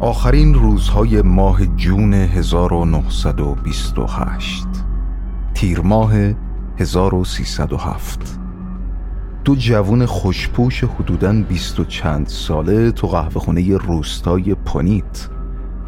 [0.00, 4.66] آخرین روزهای ماه جون 1928
[5.54, 6.12] تیر ماه
[6.78, 8.38] 1307
[9.44, 15.28] دو جوون خوشپوش حدوداً بیست و چند ساله تو قهوه خونه روستای پونیت.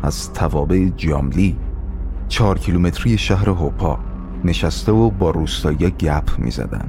[0.02, 1.56] از توابع جاملی
[2.28, 3.98] چهار کیلومتری شهر هوپا
[4.44, 6.88] نشسته و با روستایی گپ می زدن.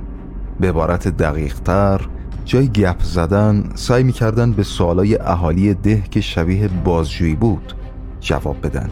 [0.59, 2.01] به عبارت دقیق تر
[2.47, 7.73] جای گپ زدن سعی می‌کردن به سوالای اهالی ده که شبیه بازجویی بود
[8.19, 8.89] جواب بدن.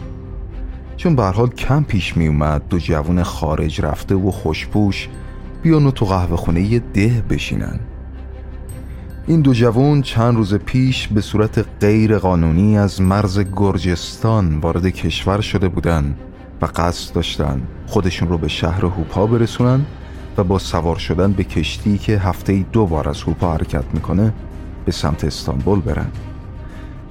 [0.96, 5.08] چون به حال کم پیش می اومد دو جوون خارج رفته و خوشپوش
[5.62, 7.80] بیانو تو قهوه خونه ده بشینن.
[9.26, 15.40] این دو جوان چند روز پیش به صورت غیر قانونی از مرز گرجستان وارد کشور
[15.40, 16.16] شده بودن
[16.62, 19.86] و قصد داشتن خودشون رو به شهر هوپا برسونن
[20.38, 24.32] و با سوار شدن به کشتی که هفته دو بار از هوپا حرکت می‌کنه
[24.84, 26.10] به سمت استانبول برن.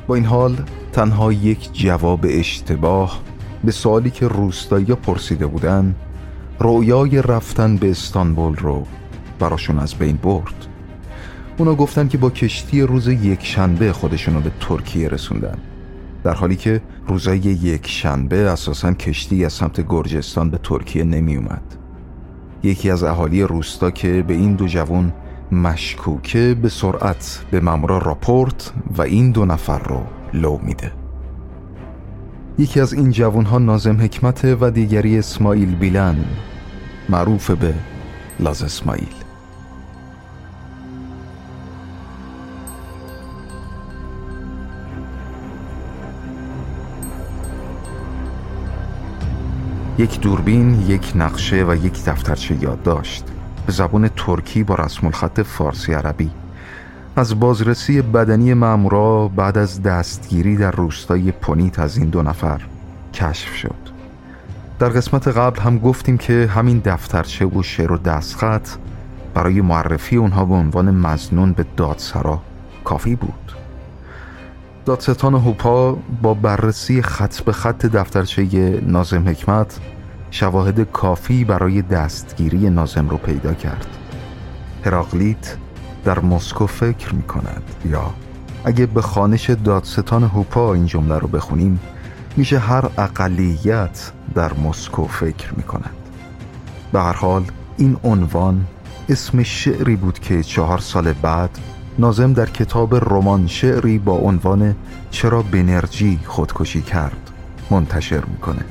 [0.08, 0.58] با این حال
[0.94, 3.22] تنها یک جواب اشتباه
[3.64, 5.96] به سوالی که روستایی پرسیده بودن
[6.60, 8.86] رویای رفتن به استانبول رو
[9.40, 10.68] براشون از بین برد.
[11.58, 15.58] اونا گفتن که با کشتی روز یک شنبه خودشونو به ترکیه رسوندن.
[16.24, 21.85] در حالی که روزای یک شنبه اساسا کشتی از سمت گرجستان به ترکیه نمی اومد
[22.64, 25.14] یکی از اهالی روستا که به این دو جوان
[25.52, 30.02] مشکوکه به سرعت به مامورا راپورت و این دو نفر رو
[30.34, 30.92] لو میده.
[32.58, 36.16] یکی از این جوان ها نازم حکمت و دیگری اسماعیل بیلن
[37.10, 37.74] معروف به
[38.40, 39.25] لاز اسماعیل.
[49.98, 53.24] یک دوربین، یک نقشه و یک دفترچه یادداشت
[53.66, 56.32] به زبان ترکی با رسم الخط فارسی عربی.
[57.16, 62.62] از بازرسی بدنی مامورا بعد از دستگیری در روستای پونیت از این دو نفر
[63.14, 63.76] کشف شد.
[64.80, 68.70] در قسمت قبل هم گفتیم که همین دفترچه و شعر و دستخط
[69.34, 72.42] برای معرفی اونها به عنوان مزنون به دادسرا
[72.84, 73.56] کافی بود.
[74.86, 78.44] دادستان هوپا با بررسی خط به خط دفترچه
[78.88, 79.80] نازم حکمت
[80.32, 83.88] شواهد کافی برای دستگیری نازم رو پیدا کرد.
[84.86, 85.56] هراقلیت
[86.04, 88.14] در مسکو فکر می کند یا
[88.66, 91.80] اگه به خانش دادستان هوپا این جمله رو بخونیم
[92.38, 95.96] میشه هر اقلیت در مسکو فکر می کند
[96.92, 97.44] به هر حال
[97.78, 98.66] این عنوان
[99.10, 101.60] اسم شعری بود که چهار سال بعد
[102.00, 104.76] نازم در کتاب رمان شعری با عنوان
[105.12, 107.32] چرا بنرژی خودکشی کرد
[107.72, 108.66] منتشر می‌کنه.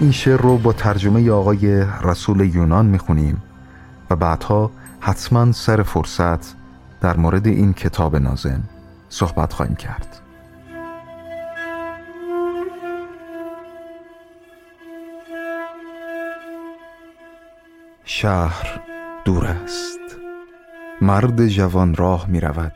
[0.00, 3.42] این شعر رو با ترجمه آقای رسول یونان می‌خونیم
[4.10, 4.70] و بعدها
[5.00, 6.54] حتما سر فرصت
[7.00, 8.62] در مورد این کتاب نازم
[9.08, 10.20] صحبت خواهیم کرد.
[18.04, 18.80] شهر
[19.24, 20.23] دور است.
[21.04, 22.72] مرد جوان راه می رود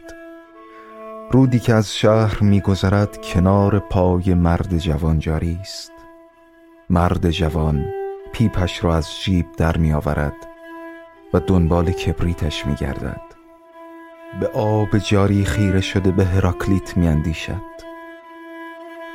[1.31, 5.93] رودی که از شهر می گذرد کنار پای مرد جوان جاری است.
[6.91, 7.85] مرد جوان
[8.33, 10.37] پیپش را از جیب در می آورد
[11.35, 13.23] و دنبال کبریتش می گردد
[14.41, 17.63] به آب جاری خیره شده به هراکلیت می اندیشد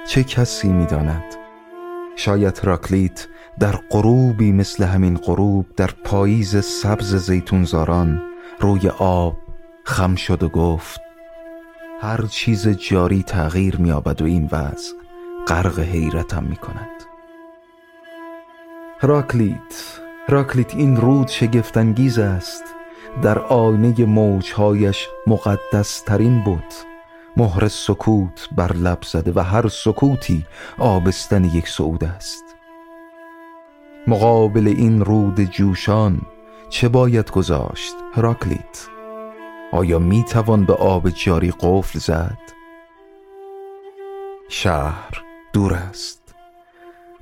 [0.08, 1.36] چه کسی می داند
[2.16, 3.28] شاید هراکلیت
[3.60, 9.38] در غروبی مثل همین غروب در پاییز سبز زیتونزاران روی آب
[9.84, 11.02] خم شد و گفت
[12.02, 14.94] هر چیز جاری تغییر میابد و این وضع
[15.48, 17.04] غرق حیرتم می کند
[19.00, 22.64] هراکلیت هراکلیت این رود شگفتانگیز است.
[23.22, 26.74] در آینه موجهایش مقدس ترین بود
[27.38, 30.46] مهر سکوت بر لب زده و هر سکوتی
[30.78, 32.44] آبستن یک سعود است.
[34.08, 36.22] مقابل این رود جوشان
[36.74, 38.88] چه باید گذاشت هراکلیت؟
[39.72, 42.40] آیا می توان به آب جاری قفل زد؟
[44.50, 45.24] شهر
[45.54, 46.36] دور است.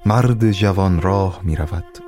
[0.05, 1.99] مرد جوان راه می رود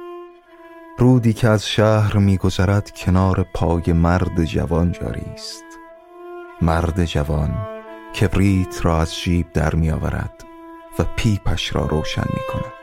[0.97, 5.65] رودی که از شهر می گذرد کنار پای مرد جوان جاری است.
[6.61, 7.67] مرد جوان
[8.21, 10.43] کبریت را از جیب در می آورد
[10.99, 12.82] و پیپش را روشن می کند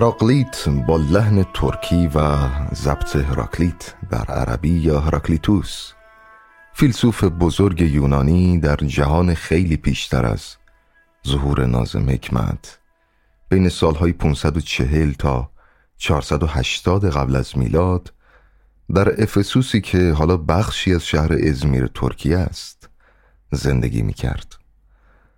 [0.00, 5.92] هراکلیت با لحن ترکی و ضبط هراکلیت در عربی یا هراکلیتوس
[6.72, 10.56] فیلسوف بزرگ یونانی در جهان خیلی پیشتر از
[11.28, 12.78] ظهور نازم حکمت.
[13.48, 15.50] بین سالهای 540 تا
[15.96, 18.12] 480 قبل از میلاد
[18.94, 22.88] در افسوسی که حالا بخشی از شهر ازمیر ترکیه است
[23.52, 24.56] زندگی می کرد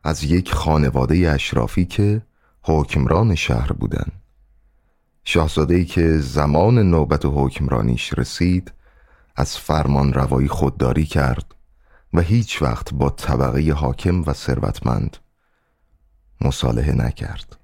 [0.04, 2.22] از یک خانواده اشرافی که
[2.62, 4.21] حکمران شهر بودند.
[5.24, 8.72] شاهزاده که زمان نوبت حکمرانیش رسید
[9.36, 11.54] از فرمان روایی خودداری کرد
[12.12, 15.16] و هیچ وقت با طبقه حاکم و ثروتمند
[16.40, 17.56] مصالحه نکرد.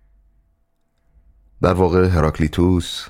[1.62, 3.06] در واقع هراکلیتوس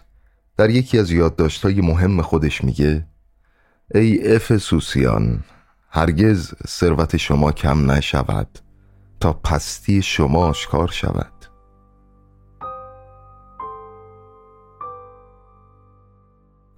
[0.56, 3.06] در یکی از یادداشت‌های مهم خودش میگه
[3.94, 5.44] ای افسوسیان
[5.90, 8.58] هرگز ثروت شما کم نشود
[9.20, 11.37] تا پستی شما آشکار شود.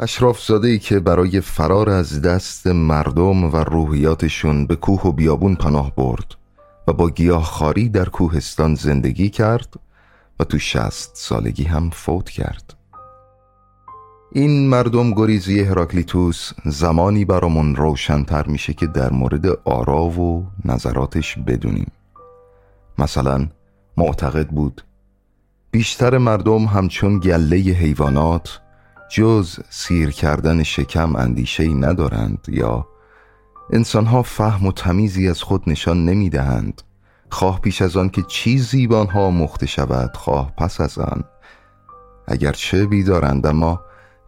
[0.02, 5.94] اشراف ای که برای فرار از دست مردم و روحیاتشون به کوه و بیابون پناه
[5.94, 6.34] برد
[6.88, 9.74] و با گیاه خاری در کوهستان زندگی کرد
[10.40, 12.74] و تو شست سالگی هم فوت کرد.
[14.32, 21.92] این مردم گریزی هراکلیتوس زمانی برامون روشنتر میشه که در مورد آرا و نظراتش بدونیم.
[22.98, 23.48] مثلا
[23.96, 24.82] معتقد بود
[25.70, 28.60] بیشتر مردم همچون گله حیوانات
[29.10, 32.86] جز سیر کردن شکم اندیشه ای ندارند یا
[33.72, 36.82] انسانها فهم و تمیزی از خود نشان نمی دهند
[37.30, 41.24] خواه پیش از آن که چیزی به آنها مخته شود خواه پس از آن.
[42.28, 43.80] اگرچه بیدارند اما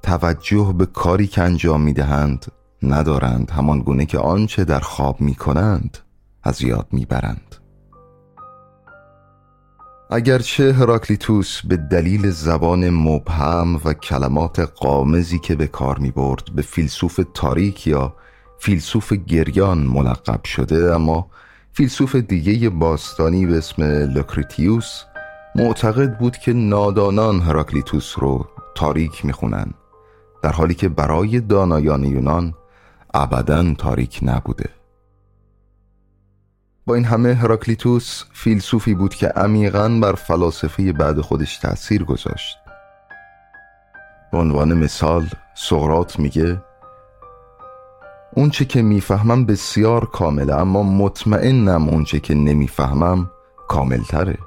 [0.02, 2.46] توجه به کاری که انجام می دهند
[2.82, 5.98] ندارند همان گونه که آنچه در خواب می کنند
[6.42, 7.61] از یاد می برند
[10.14, 16.62] اگرچه هراکلیتوس به دلیل زبان مبهم و کلمات قامزی که به کار می برد به
[16.62, 18.16] فیلسوف تاریک یا
[18.58, 21.30] فیلسوف گریان ملقب شده اما
[21.72, 23.82] فیلسوف دیگه باستانی به اسم
[24.14, 25.02] لوکریتیوس
[25.54, 29.74] معتقد بود که نادانان هراکلیتوس رو تاریک می‌خونن
[30.42, 32.54] در حالی که برای دانایان یونان
[33.14, 34.81] ابدا تاریک نبوده.
[36.86, 42.58] با این همه هراکلیتوس فیلسوفی بود که عمیقا بر فلاسفه بعد خودش تأثیر گذاشت.
[44.32, 46.62] به عنوان مثال سقراط میگه
[48.32, 53.30] اونچه که می‌فهمم بسیار کامله اما مطمئنم اونچه که نمی‌فهمم
[53.68, 54.38] کاملتره.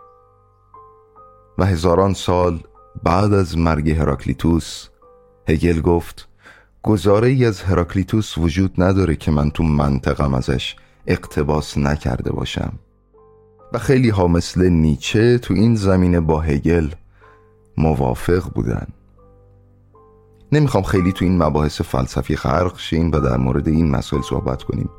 [1.58, 2.60] و هزاران سال
[3.04, 4.88] بعد از مرگ هراکلیتوس
[5.48, 6.28] هگل گفت
[6.84, 10.76] گزاره ای از هراکلیتوس وجود نداره که من تو منطقم ازش
[11.08, 12.74] اقتباس نکرده باشم.
[13.74, 16.88] و خیلی ها مثل نیچه تو این زمینه با هگل
[17.78, 18.88] موافق بودن.
[20.52, 24.90] نمی‌خوام خیلی تو این مباحث فلسفی خرق شیم و در مورد این مسائل صحبت کنیم.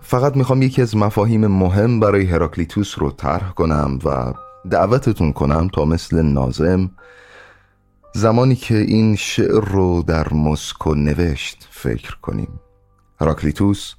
[0.00, 4.32] فقط می‌خوام یکی از مفاهیم مهم برای هراکلیتوس رو طرح کنم و
[4.70, 6.90] دعوتتون کنم تا مثل نازم
[8.14, 12.60] زمانی که این شعر رو در مسکو نوشت فکر کنیم.
[13.20, 13.94] هراکلیتوس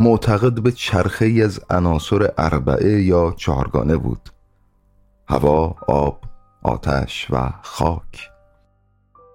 [0.00, 4.28] معتقد به چرخه ای از عناصر اربعه یا چهارگانه بود.
[5.28, 6.20] هوا، آب،
[6.62, 8.30] آتش و خاک.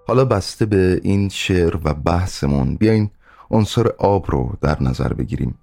[0.07, 3.09] حالا بسته به این شعر و بحثمون بیاین
[3.51, 5.55] عنصر آب رو در نظر بگیریم.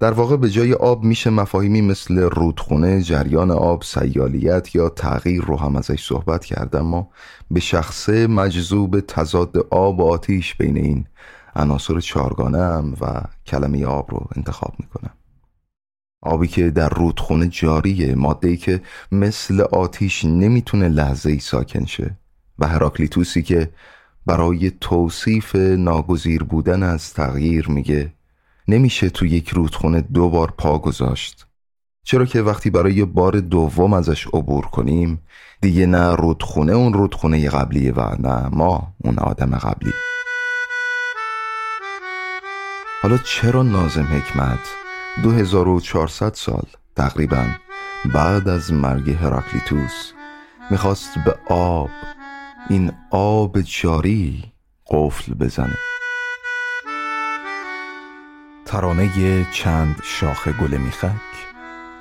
[0.00, 5.56] در واقع به جای آب میشه مفاهیمی مثل رودخونه، جریان آب، سیالیت یا تغییر رو
[5.56, 7.08] هم ازش صحبت کرد اما
[7.50, 11.06] به شخصه مجذوب تضاد آب و آتیش بین این
[11.56, 15.10] عناصر چارگانه هم و کلمه آب رو انتخاب می‌کنم.
[16.22, 22.16] آبی که در رودخونه جاریه ماده که مثل آتیش نمی‌تونه لحظه ای ساکن شه
[22.58, 23.70] و هراکلیتوسی که
[24.26, 28.12] برای توصیف ناگزیر بودن از تغییر میگه
[28.68, 31.46] نمیشه تو یک رودخونه دو بار پا گذاشت.
[32.02, 35.22] چرا که وقتی برای بار دوم ازش عبور کنیم
[35.60, 39.92] دیگه نه رودخونه اون رودخونه قبلیه و نه ما اون آدم قبلی.
[43.02, 44.58] حالا چرا نازم حکمت؟
[45.22, 46.66] 2400 سال
[46.96, 47.46] تقریبا
[48.14, 50.12] بعد از مرگ هراکلیتوس.
[50.70, 51.90] می‌خواست به آب
[52.68, 54.52] این آب جاری
[54.86, 55.78] قفل بزنه.
[58.66, 61.46] ترانه چند شاخ گل میخک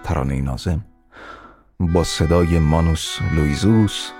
[0.03, 0.86] ترانه نازم
[1.79, 4.12] با صدای مانوس لویزوس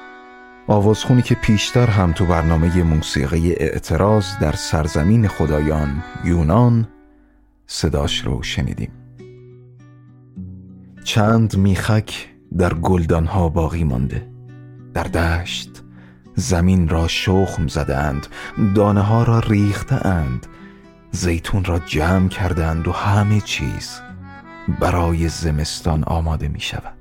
[0.70, 6.88] آوازخونی که پیشتر هم تو برنامه موسیقی اعتراض در سرزمین خدایان یونان
[7.68, 8.92] صداش رو شنیدیم.
[11.04, 14.28] چند میخک در گلدانها باقی مانده.
[14.94, 15.84] در دشت
[16.36, 18.28] زمین را شخم زدند
[18.76, 20.48] دانه ها را ریخته اند
[21.12, 24.02] زیتون را جمع کردند و همه چیز
[24.80, 26.99] برای زمستان آماده می شود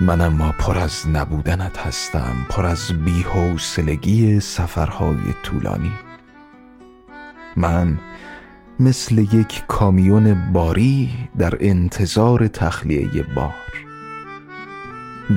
[0.00, 5.92] من اما پر از نبودنت هستم پر از بیحوصلگی سفرهای طولانی.
[7.56, 7.98] من
[8.80, 13.54] مثل یک کامیون باری در انتظار تخلیه بار.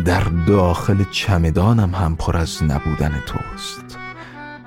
[0.05, 3.97] در داخل چمدانم هم پر از نبودن توست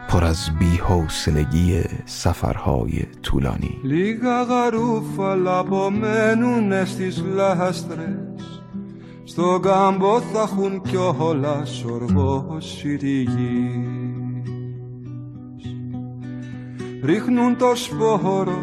[0.09, 3.81] پر از بی‌حوصلگی سفرهای طولانی.
[3.85, 8.30] لیگا غروفا لابو منون استیز لحستره
[9.31, 14.49] Στον κάμπο θα έχουν κιόλα σοργώσει τη γης.
[17.03, 18.63] Ρίχνουν το σπόρο,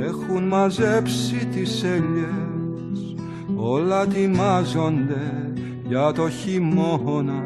[0.00, 3.14] έχουν μαζέψει τις ελιές.
[3.56, 5.52] Όλα τιμάζονται
[5.86, 7.42] για το χειμώνα,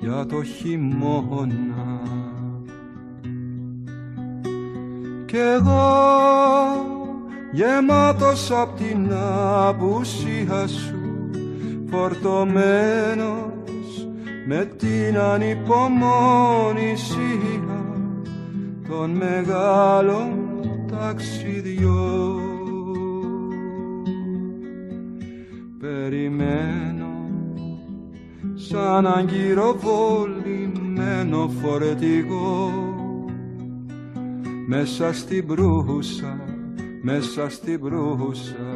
[0.00, 2.00] για το χειμώνα.
[5.26, 5.92] Κι εγώ
[7.52, 9.12] γεμάτος απ' την
[9.68, 11.03] απουσία σου
[11.96, 13.52] Φορτωμένος
[14.46, 17.84] με την ανυπομονησία
[18.88, 20.32] των μεγάλων
[20.90, 22.42] ταξιδιών.
[25.80, 27.12] Περιμένω
[28.54, 32.72] σαν αγκυροβολημένο φορετικό
[34.66, 36.38] μέσα στην προύσα,
[37.02, 38.73] μέσα στην προύσα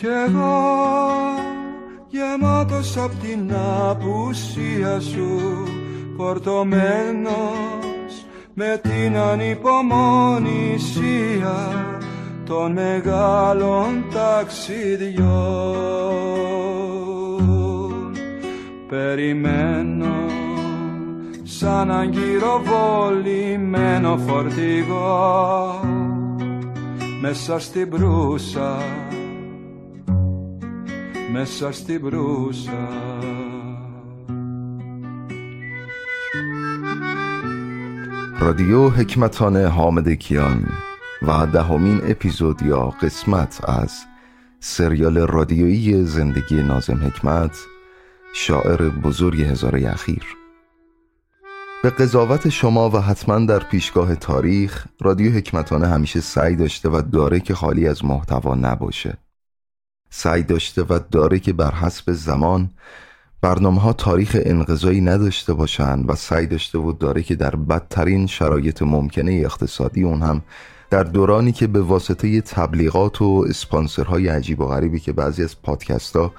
[0.00, 0.64] Κι εγώ
[2.08, 3.52] γεμάτος απ' την
[3.88, 5.40] απουσία σου
[6.16, 7.32] Φορτωμένος
[8.54, 11.84] με την ανυπομονησία
[12.44, 15.30] των μεγάλων ταξιδιών.
[18.88, 20.26] Περιμένω
[21.42, 25.80] σαν αγκυροβολημένο φορτηγό
[27.20, 28.76] μέσα στην προύσα
[31.40, 31.86] nessas
[38.40, 40.68] رادیو حکمتان حامد کیان
[41.22, 43.92] و دهمین اپیزود یا قسمت از
[44.60, 47.58] سریال رادیویی زندگی نازم حکمت
[48.34, 50.24] شاعر بزرگ هزاره اخیر.
[51.82, 57.40] به قضاوت شما و حتما در پیشگاه تاریخ رادیو حکمتانه همیشه سعی داشته و داره
[57.40, 59.18] که خالی از محتوا نباشه.
[60.10, 62.70] سعی داشته و داره که بر حسب زمان
[63.40, 68.82] برنامه ها تاریخ انقضایی نداشته باشند و سعی داشته و داره که در بدترین شرایط
[68.82, 70.42] ممکنه اقتصادی اون هم
[70.90, 76.16] در دورانی که به واسطه تبلیغات و اسپانسرهای عجیب و غریبی که بعضی از پادکست
[76.16, 76.32] ها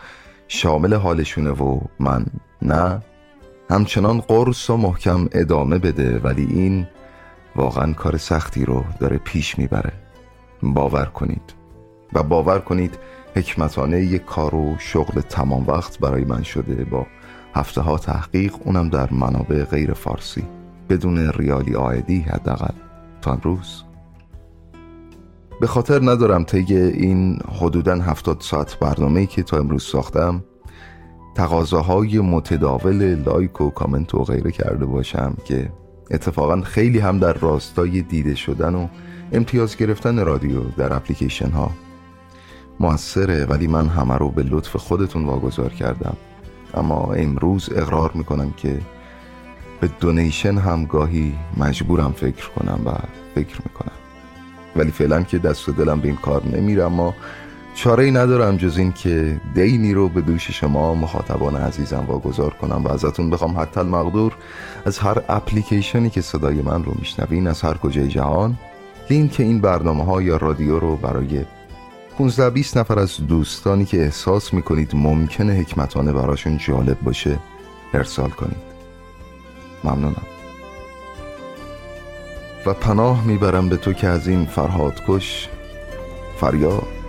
[0.47, 2.25] شامل حالشونه و من
[2.61, 3.01] نه
[3.69, 6.87] همچنان قرص و محکم ادامه بده ولی این
[7.55, 9.93] واقعا کار سختی رو داره پیش می‌بره.
[10.63, 11.53] باور کنید.
[12.13, 12.97] و باور کنید
[13.35, 17.07] حکمتانه یک کار و شغل تمام وقت برای من شده با
[17.55, 20.43] هفته ها تحقیق اونم در منابع غیر فارسی
[20.89, 22.73] بدون ریالی آیدی حداقل.
[23.21, 23.83] تا امروز.
[25.61, 30.43] به خاطر ندارم طی این حدودا هفتاد ساعت برنامه که تا امروز ساختم
[31.35, 35.71] تقاضاهای متداول لایک و کامنت و غیره کرده باشم که
[36.11, 38.87] اتفاقا خیلی هم در راستای دیده شدن و
[39.31, 41.71] امتیاز گرفتن رادیو در اپلیکیشن ها
[42.81, 46.17] موثره ولی من همه رو به لطف خودتون واگذار کردم.
[46.73, 48.79] اما امروز اقرار می‌کنم که
[49.81, 52.91] به دونیشن هم گاهی مجبورم فکر کنم و
[53.35, 53.91] فکر می‌کنم.
[54.75, 57.13] ولی فعلا که دست و دلم به این کار نمیره اما
[57.75, 62.83] چاره ای ندارم جز این که دینی رو به دوش شما مخاطبان عزیزم واگذار کنم
[62.83, 64.33] و ازتون بخوام حتی المقدور
[64.85, 68.57] از هر اپلیکیشنی که صدای من رو میشنوین از هر کجای جهان
[69.09, 71.45] لینک این برنامه ها یا رادیو رو برای
[72.17, 77.39] 15 20 نفر از دوستانی که احساس می‌کنید ممکنه حکمتانه براشون جالب باشه
[77.93, 78.61] ارسال کنید.
[79.83, 80.25] ممنونم.
[82.65, 85.49] و پناه می‌برم به تو که از این فرهاد کش
[86.37, 87.00] فریاد.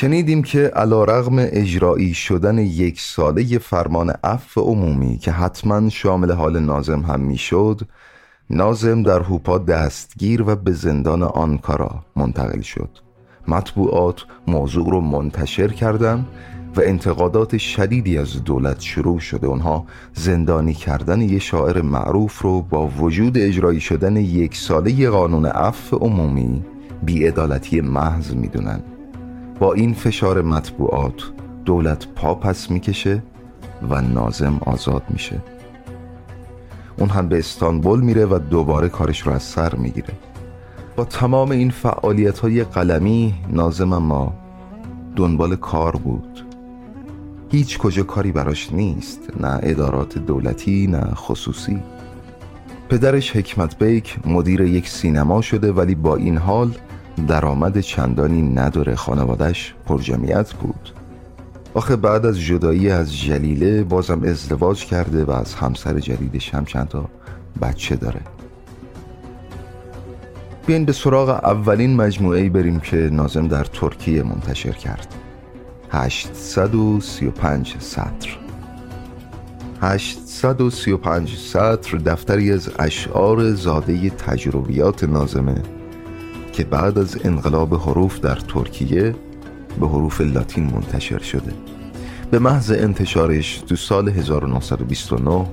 [0.00, 6.60] شنیدیم که علا رغم اجرایی شدن یک ساله فرمان عفو عمومی که حتما شامل حال
[6.60, 7.80] نازم هم می‌شد
[8.50, 12.88] نازم در هوپا دستگیر و به زندان آنکارا منتقل شد.
[13.48, 16.26] مطبوعات موضوع رو منتشر کردن
[16.76, 19.46] و انتقادات شدیدی از دولت شروع شده.
[19.46, 25.96] اونها زندانی کردن یه شاعر معروف رو با وجود اجرایی شدن یک ساله قانون عفو
[25.96, 26.64] عمومی
[27.02, 28.82] بیعدالتی محض می‌دونن.
[29.60, 31.14] با این فشار مطبوعات
[31.64, 33.22] دولت پا پس می‌کشه
[33.90, 35.42] و نازم آزاد میشه.
[36.98, 40.14] اون هم به استانبول میره و دوباره کارش رو از سر می‌گیره.
[40.96, 44.34] با تمام این فعالیت های قلمی نازم اما
[45.16, 46.46] دنبال کار بود.
[47.48, 51.82] هیچ کجا کاری براش نیست نه ادارات دولتی نه خصوصی.
[52.88, 56.74] پدرش حکمت بیک مدیر یک سینما شده ولی با این حال
[57.28, 60.90] درآمد چندانی نداره خانوادش پرجمعیت بود.
[61.74, 66.88] آخه بعد از جدایی از جلیله بازم ازدواج کرده و از همسر جدیدش هم چند
[66.88, 67.08] تا
[67.62, 68.20] بچه داره.
[70.66, 75.14] بیاین به سراغ اولین مجموعه بریم که نازم در ترکیه منتشر کرد.
[75.90, 78.38] 835 سطر.
[79.80, 85.62] 835 سطر دفتری از اشعار زاده تجربیات نازمه
[86.52, 89.14] که بعد از انقلاب حروف در ترکیه
[89.80, 91.52] به حروف لاتین منتشر شده.
[92.30, 95.46] به محض انتشارش تو سال 1929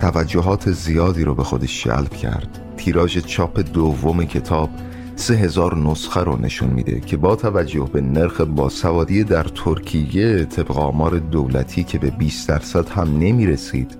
[0.00, 2.60] توجهات زیادی رو به خودش جلب کرد.
[2.76, 4.70] تیراژ چاپ دوم کتاب
[5.16, 10.78] سه هزار نسخه رو نشون میده که با توجه به نرخ باسوادی در ترکیه طبق
[10.78, 13.96] آمار دولتی که به 20 درصد هم نمی‌رسید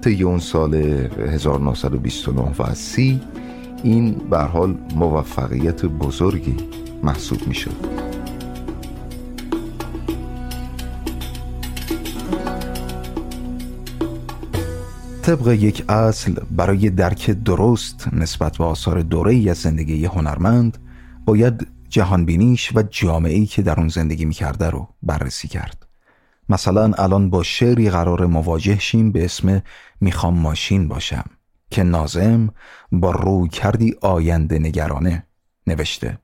[0.00, 3.20] طی اون سال 1929 و 30
[3.82, 6.56] این به حال موفقیت بزرگی
[7.02, 7.76] محسوب می‌شد.
[15.22, 20.78] طبق یک اصل برای درک درست نسبت به آثار دوره ای از زندگی هنرمند
[21.24, 25.86] باید جهانبینیش و جامعه‌ای که در اون زندگی می‌کرده رو بررسی کرد.
[26.48, 29.62] مثلا الان با شعری قرار مواجه شیم به اسم
[30.00, 31.24] می‌خوام ماشین باشم.
[31.70, 32.48] که نازم
[32.92, 35.26] با روی کردی آینده نگرانه
[35.66, 36.18] نوشته.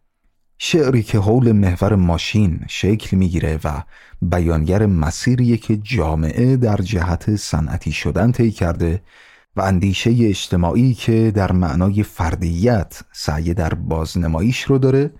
[0.59, 3.83] شعری که حول محور ماشین شکل می‌گیره و
[4.23, 9.03] بیانگر مسیریه که جامعه در جهت صنعتی شدن طی کرده
[9.57, 15.11] و اندیشه اجتماعی که در معنای فردیت سعی در بازنماییش رو داره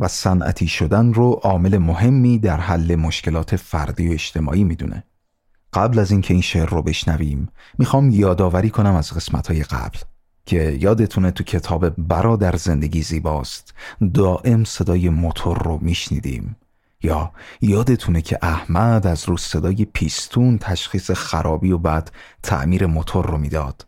[0.00, 5.04] و صنعتی شدن رو عامل مهمی در حل مشکلات فردی و اجتماعی می‌دونه.
[5.74, 9.98] قبل از اینکه این شعر رو بشنویم می‌خوام یادآوری کنم از قسمت های قبل
[10.46, 13.74] که یادتونه تو کتاب برادر زندگی زیباست.
[14.14, 16.56] دائم صدای موتور رو میشنیدیم.
[17.02, 22.10] یا یادتونه که احمد از رو صدای پیستون تشخیص خرابی و بعد
[22.42, 23.86] تعمیر موتور رو می‌داد.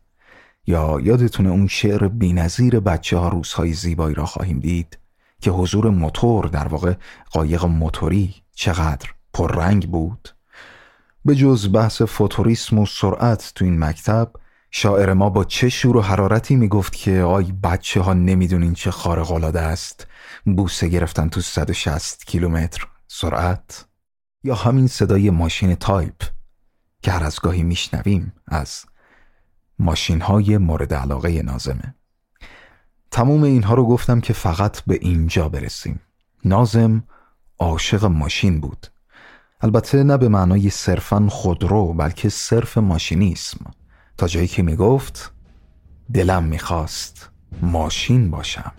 [0.67, 4.99] یا یادتونه اون شعر بینظیر بچه ها روزهای زیبایی را خواهیم دید
[5.41, 6.95] که حضور موتور در واقع
[7.33, 10.36] قایق موتوری چقدر پررنگ بود؟
[11.27, 14.33] به جز بحث فوتوریسم و سرعت تو این مکتب
[14.71, 19.33] شاعر ما با چه شور و حرارتی می‌گفت که آی بچه ها نمی‌دونین چه خارق
[19.33, 20.07] العاده است.
[20.57, 22.87] بوسه گرفتن تو 160 کیلومتر.
[23.09, 23.85] سرعت؟
[24.45, 26.23] یا همین صدای ماشین تایپ
[27.03, 28.85] که هر از گاهی میشنویم از
[29.79, 31.95] ماشین های مورد علاقه نازمه.
[33.11, 36.01] تموم اینها رو گفتم که فقط به اینجا برسیم.
[36.45, 37.05] نازم
[37.59, 38.87] عاشق ماشین بود.
[39.61, 43.59] البته نه به معنای صرفا خودرو بلکه صرف ماشینیسم.
[44.19, 45.33] تا جایی که می‌گفت
[46.15, 47.31] دلم می‌خواست
[47.63, 48.73] ماشین باشم.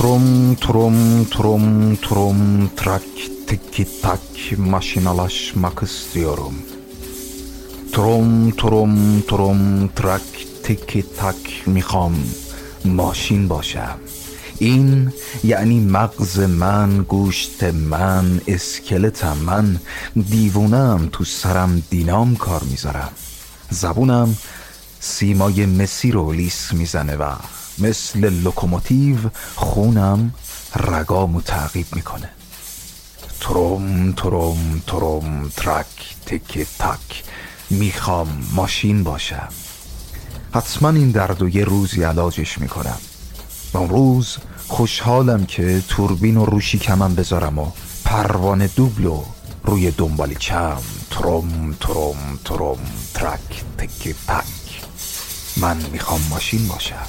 [0.00, 0.98] Trum trum
[1.34, 1.66] trum
[2.06, 2.40] trum
[2.80, 6.54] trak tiki tak maşinalaşmak istiyorum.
[7.94, 8.94] تروم تروم
[9.28, 9.62] تروم
[9.98, 10.28] ترک
[10.64, 12.14] تکی تک می‌خوام
[12.84, 13.98] ماشین باشم
[14.58, 15.12] این
[15.44, 19.80] یعنی مغز من گوشت من اسکلتم من
[20.34, 23.12] دیوونم تو سرم دینام کار می‌ذارم
[23.70, 24.36] زبونم
[25.00, 27.24] سیمای مسی رو لیس می‌زنه و
[27.78, 29.16] مثل لوکوموتیو
[29.54, 30.34] خونم
[30.76, 32.30] رگامو تعقیب می‌کنه
[33.40, 37.24] تروم تروم تروم ترک تک تک.
[37.70, 39.48] می‌خوام ماشین باشم.
[40.54, 42.98] حتما این درد و یه روزی علاجش می‌کنم.
[43.74, 44.36] اون روز
[44.68, 47.70] خوشحالم که توربین و روشی کمم بذارم و
[48.04, 49.22] پروانه دوبلو
[49.64, 50.82] روی دنبالی چم.
[51.10, 52.78] تروم تروم تروم
[53.14, 54.84] ترک تک تک.
[55.56, 57.06] من می‌خوام ماشین باشم.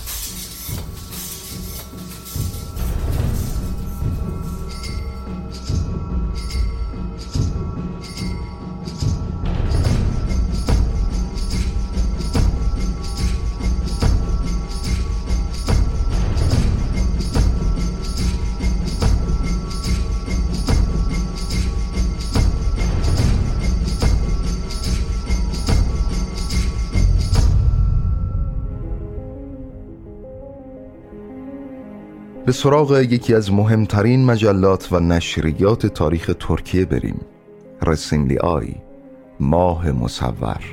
[32.51, 37.21] به سراغ یکی از مهمترین مجلات و نشریات تاریخ ترکیه بریم.
[37.85, 38.75] رسیملی آی
[39.39, 40.63] ماه مصور.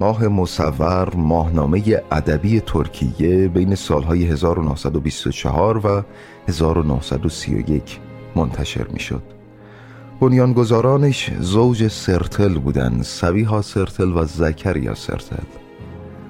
[0.00, 6.02] ماه مصور ماهنامه ادبی ترکیه بین سالهای 1924 و
[6.48, 7.98] 1931
[8.36, 9.22] منتشر می شد
[10.20, 15.46] بنیانگذارانش زوج سرتل بودند سبیها سرتل و زکریا سرتل.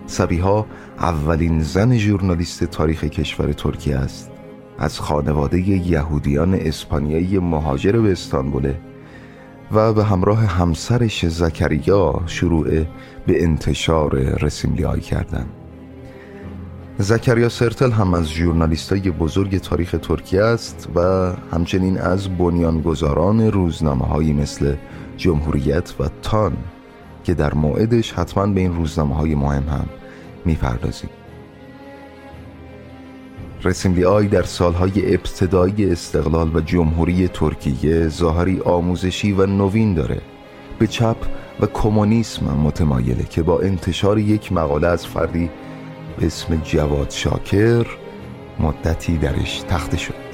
[0.07, 0.67] سبیها
[0.99, 4.31] اولین زن ژورنالیست تاریخ کشور ترکیه است.
[4.79, 8.75] از خانواده یهودیان اسپانیایی مهاجر به استانبول
[9.73, 12.69] و به همراه همسرش زکریا شروع
[13.27, 15.49] به انتشار رسیملیایی کردند.
[16.99, 21.01] زکریا سرتل هم از ژورنالیستای بزرگ تاریخ ترکیه است و
[21.53, 24.75] همچنین از بنیانگذاران روزنامه هایی مثل
[25.17, 26.57] جمهوریت و تان
[27.25, 29.89] که در موعدش حتما به این روزنامه های مهم هم
[30.45, 31.11] می‌پردازیم
[33.65, 40.21] رسیملی آی در سالهای ابتدایی استقلال و جمهوری ترکیه ظاهری آموزشی و نوین داره.
[40.79, 41.17] به چپ
[41.61, 45.51] و کمونیسم متمایله که با انتشار یک مقاله از فردی
[46.19, 47.87] به اسم جواد شاکر
[48.61, 50.29] مدتی درش تخته شد.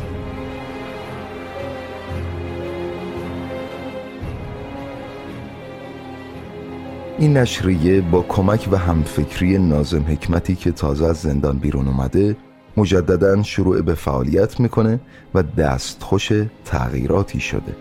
[7.18, 12.36] این نشریه با کمک و همفکری نازم حکمتی که تازه از زندان بیرون اومده
[12.76, 15.00] مجددا شروع به فعالیت می‌کنه
[15.34, 16.32] و دستخوش
[16.64, 17.76] تغییراتی شده.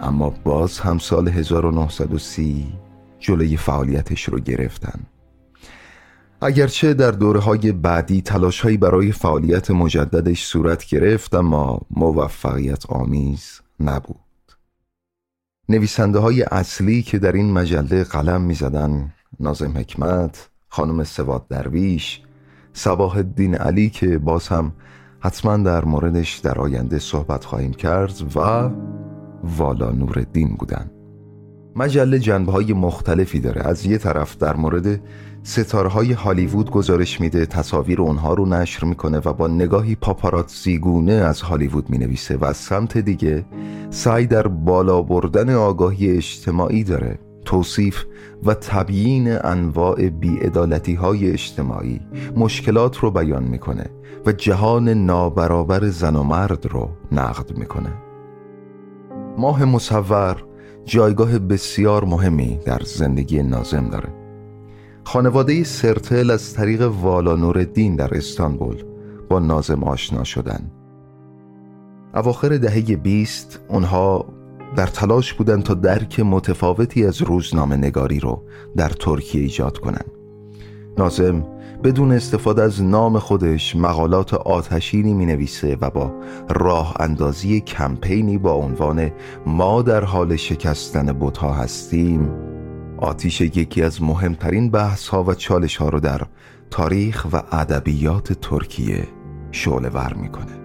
[0.00, 2.72] اما باز هم سال 1930
[3.18, 5.00] جلوی فعالیتش رو گرفتن.
[6.42, 13.60] اگرچه در دوره های بعدی تلاش هایی برای فعالیت مجددش صورت گرفت اما موفقیت آمیز
[13.80, 14.16] نبود.
[15.68, 22.20] نویسنده های اصلی که در این مجله قلم می زدن نازم حکمت، خانم سواد درویش،
[22.72, 24.72] صباح الدین علی که باز هم
[25.20, 28.70] حتما در موردش در آینده صحبت خواهیم کرد و
[29.44, 30.90] والا نورالدین بودن.
[31.76, 33.62] مجله جنبه های مختلفی داره.
[33.62, 35.00] از یه طرف در مورد
[35.42, 41.40] ستاره های هالیوود گزارش میده تصاویر اونها رو نشر می‌کنه و با نگاهی پاپاراتزیگونه از
[41.40, 43.44] هالیوود می‌نویسه و از سمت دیگه
[43.90, 47.18] سعی در بالا بردن آگاهی اجتماعی داره.
[47.50, 48.04] توصیف
[48.44, 52.00] و تبیین انواع بیعدالتی های اجتماعی
[52.36, 53.86] مشکلات رو بیان می‌کنه
[54.26, 57.92] و جهان نابرابر زن و مرد رو نقد می‌کنه.
[59.38, 60.44] ماه مصور
[60.84, 64.08] جایگاه بسیار مهمی در زندگی نازم داره.
[65.04, 68.84] خانواده سرتل از طریق والا نوردین در استانبول
[69.28, 70.70] با نازم آشنا شدن.
[72.14, 74.39] اواخر دهه بیست اونها
[74.76, 78.42] در تلاش بودند تا درک متفاوتی از روزنامه نگاری رو
[78.76, 80.10] در ترکیه ایجاد کنند.
[80.98, 81.46] نازم
[81.84, 86.12] بدون استفاده از نام خودش مقالات آتشینی می نویسه و با
[86.48, 89.10] راه اندازی کمپینی با عنوان
[89.46, 92.30] ما در حال شکستن بوتا هستیم
[92.98, 96.20] آتیش یکی از مهمترین بحث ها و چالش ها رو در
[96.70, 99.08] تاریخ و ادبیات ترکیه
[99.50, 100.59] شعله ور می‌کنه.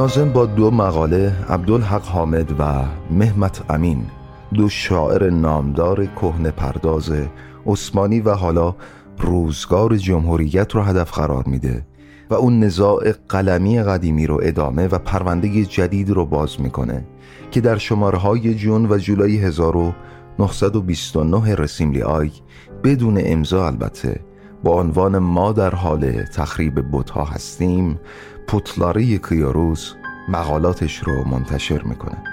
[0.00, 4.06] نازم با دو مقاله عبدالحق حامد و مهمت امین
[4.54, 7.12] دو شاعر نامدار کهن پرداز
[7.66, 8.74] عثمانی و حالا
[9.18, 11.86] روزگار جمهوریت رو هدف قرار میده
[12.30, 17.04] و اون نزاع قلمی قدیمی رو ادامه و پرونده جدید رو باز می‌کنه
[17.50, 22.30] که در شماره های جون و جولای 1929 رسیملی آی
[22.84, 24.20] بدون امضا البته
[24.64, 28.00] با عنوان ما در حال تخریب بوتها هستیم.
[28.50, 29.94] پوتلاری کیاروز
[30.28, 32.24] مقالاتش رو منتشر می‌کنه.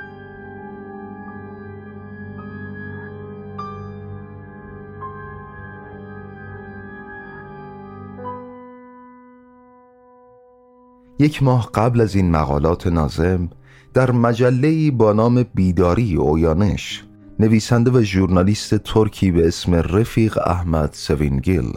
[11.20, 13.50] یک ماه قبل از این مقالات نازم
[13.94, 17.04] در مجله‌ای با نام بیداری اویانش
[17.40, 21.74] نویسنده و ژورنالیست ترکی به اسم رفیق احمد سوینگیل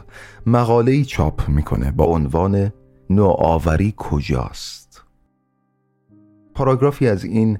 [0.47, 2.73] مقاله چاپ می‌کنه با عنوان
[3.11, 5.03] نوآوری کجاست؟
[6.55, 7.59] پاراگرافی از این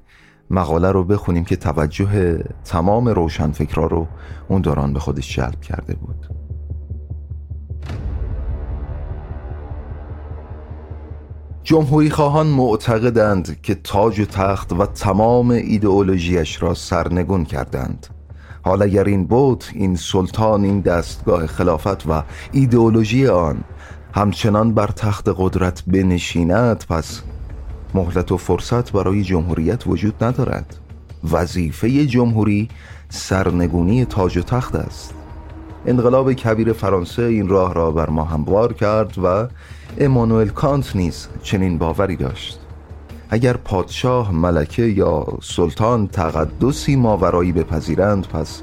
[0.49, 4.07] مقاله رو بخونیم که توجه تمام روشنفکرا رو
[4.47, 6.27] اون دوران به خودش جلب کرده بود.
[11.63, 18.07] جمهوری خواهان معتقدند که تاج و تخت و تمام ایدئولوژیش را سرنگون کردند.
[18.63, 23.63] حال اگر این بود این سلطان این دستگاه خلافت و ایدئولوژی آن
[24.13, 27.21] همچنان بر تخت قدرت بنشیند پس
[27.93, 30.75] مهلت و فرصت برای جمهوریت وجود ندارد.
[31.31, 32.69] وظیفه جمهوری
[33.09, 35.13] سرنگونی تاج و تخت است.
[35.85, 39.47] انقلاب کبیر فرانسه این راه را بر ما هموار کرد و
[39.99, 42.59] امانوئل کانت نیز چنین باوری داشت.
[43.29, 48.61] اگر پادشاه ملکه یا سلطان تقدسی ماورایی بپذیرند پس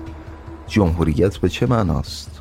[0.67, 2.38] جمهوریت به چه معناست؟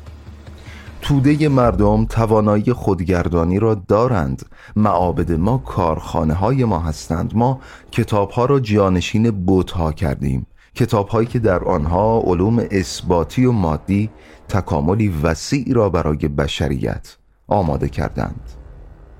[1.02, 4.46] توده مردم توانایی خودگردانی را دارند.
[4.76, 7.36] معابد ما کارخانه های ما هستند.
[7.36, 7.60] ما
[7.92, 10.46] کتاب ها را جانشین بوت ها کردیم.
[10.74, 14.10] کتاب هایی که در آنها علوم اثباتی و مادی
[14.48, 18.40] تکاملی وسیع را برای بشریت آماده کردند.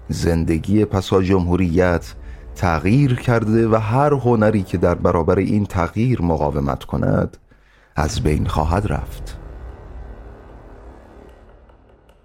[0.08, 2.14] زندگی پسا جمهوریت
[2.54, 7.36] تغییر کرده و هر هنری که در برابر این تغییر مقاومت کند
[7.96, 9.38] از بین خواهد رفت.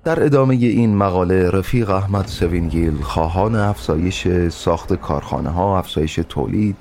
[0.04, 6.76] در ادامه این مقاله رفیق احمد سوینگیل خواهان افزایش ساخت کارخانه ها افزایش تولید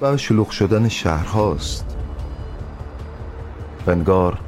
[0.00, 1.96] و شلوغ شدن شهرهاست.
[3.86, 4.38] ونگار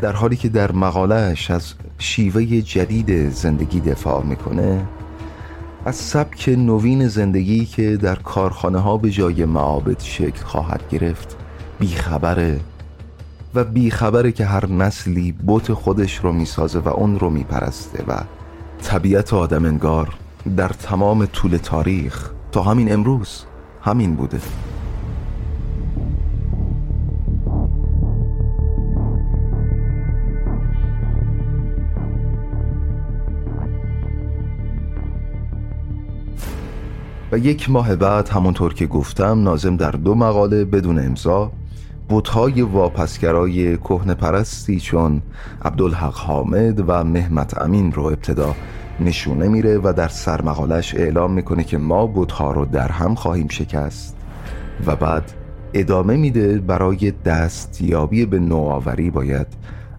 [0.00, 4.86] در حالی که در مقالهش از شیوه جدید زندگی دفاع می‌کنه
[5.84, 11.36] از سبک نوین زندگی که در کارخانه ها به جای معابد شکل خواهد گرفت
[11.78, 12.60] بیخبره.
[13.54, 18.20] و بیخبره که هر نسلی بوت خودش رو می‌سازه و اون رو میپرسته و
[18.82, 20.08] طبیعت آدم انگار
[20.56, 23.44] در تمام طول تاریخ تا همین امروز
[23.82, 24.40] همین بوده.
[37.32, 41.52] و یک ماه بعد همونطور که گفتم نازم در دو مقاله بدون امضا
[42.08, 45.22] بودهای واپسگرای کهنه پرستی چون
[45.62, 48.54] عبدالحق حامد و مهمت امین رو ابتدا
[49.00, 54.16] نشونه میره و در سرمقالش اعلام می‌کنه که ما بودها رو در هم خواهیم شکست
[54.86, 55.32] و بعد
[55.74, 59.46] ادامه میده برای دستیابی به نوآوری باید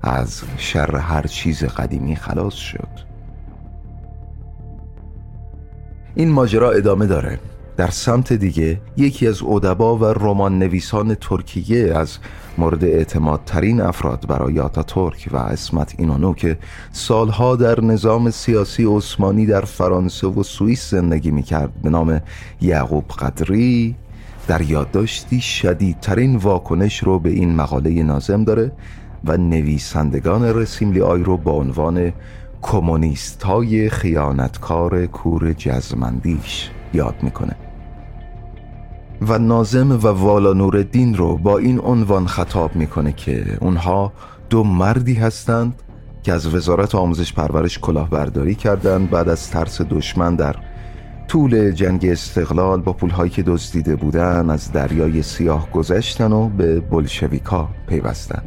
[0.02, 3.10] از شر هر چیز قدیمی خلاص شد.
[6.16, 7.40] این ماجرا ادامه داره.
[7.80, 12.18] در سمت دیگه یکی از ادبا و رمان نویسان ترکیه از
[12.58, 16.58] مورد اعتماد ترین افراد برای ترک و اسمت اینانو که
[16.92, 22.22] سالها در نظام سیاسی عثمانی در فرانسه و سوئیس زندگی می‌کرد به نام
[22.62, 23.96] یعقوب قدری
[24.48, 28.72] در یادداشتی شدیدترین واکنش رو به این مقاله نازم داره
[29.26, 32.14] و نویسندگان رسیملی آی رو با عنوان
[32.62, 37.69] کمونیست های خیانتکار کور جزمندیش یاد می‌کنه.
[39.22, 44.14] و نازم و والا نوردین رو با این عنوان خطاب می‌کنه که اونها
[44.50, 45.74] دو مردی هستند
[46.24, 50.56] که از وزارت آموزش پرورش کلاهبرداری کردند بعد از ترس دشمن در
[51.28, 57.70] طول جنگ استقلال با پولهایی که دزدیده بودن از دریای سیاه گذشتن و به بلشویکا
[57.88, 58.44] پیوستن.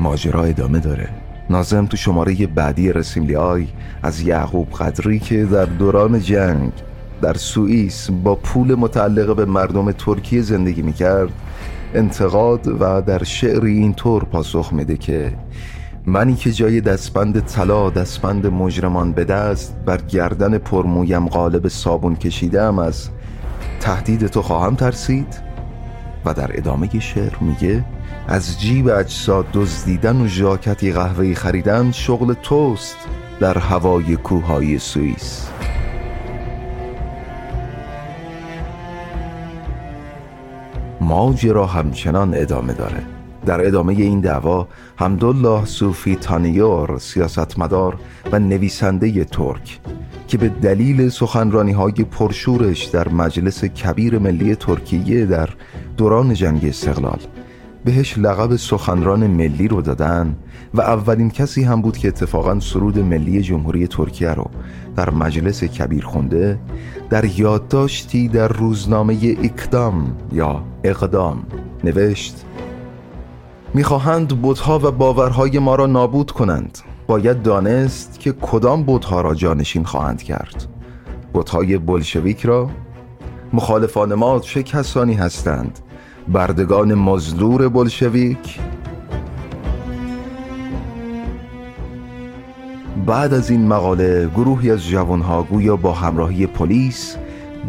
[0.00, 1.08] ماجرا ادامه داره.
[1.50, 3.66] نازم تو شماره بعدی رسیملی آی
[4.02, 6.72] از یعقوب قدری که در دوران جنگ
[7.22, 11.32] در سوئیس با پول متعلق به مردم ترکیه زندگی می‌کرد
[11.94, 15.32] انتقاد و در شعری اینطور پاسخ میده که
[16.06, 22.78] منی که جای دستبند طلا دستبند مجرمان به دست بر گردن پرمویم قالب صابون کشیدم
[22.78, 23.08] از
[23.80, 25.52] تهدید تو خواهم ترسید.
[26.24, 27.84] و در ادامه شعر میگه
[28.28, 32.96] از جیب اجساد دزدیدن و ژاکتی قهوه‌ای خریدن شغل توست
[33.40, 35.48] در هوای کوههای سوئیس.
[41.12, 43.02] ماجرا همچنان ادامه داره.
[43.46, 47.96] در ادامه این دعوا حمدالله صوفی تانیور سیاستمدار
[48.32, 49.80] و نویسنده ترک
[50.28, 55.48] که به دلیل سخنرانی های پرشورش در مجلس کبیر ملی ترکیه در
[55.96, 57.18] دوران جنگ استقلال
[57.84, 60.36] بهش لقب سخنران ملی رو دادن
[60.74, 64.50] و اولین کسی هم بود که اتفاقا سرود ملی جمهوری ترکیه رو
[64.96, 66.58] در مجلس کبیر خونده
[67.10, 71.42] در یادداشتی در روزنامه اقدام یا اقدام
[71.84, 72.44] نوشت
[73.74, 76.78] می‌خواهند بتها و باورهای ما را نابود کنند.
[77.06, 80.66] باید دانست که کدام بتها را جانشین خواهند کرد.
[81.34, 82.70] بتهای بلشویک را
[83.52, 85.78] مخالفان ما چه کسانی هستند؟
[86.28, 88.58] بردگان مزدور بلشویک.
[93.06, 97.16] بعد از این مقاله گروهی از جوانها گویا با همراهی پلیس